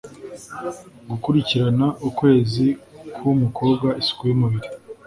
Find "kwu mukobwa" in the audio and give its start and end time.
3.13-3.87